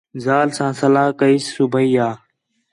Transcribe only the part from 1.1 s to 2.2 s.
کئیس صُبیح آں